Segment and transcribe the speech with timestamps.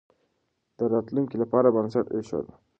[0.77, 2.45] ده د راتلونکي لپاره بنسټ ايښود.